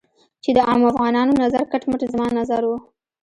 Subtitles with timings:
[0.43, 2.71] چې د عامو افغانانو نظر کټ مټ زما نظر و.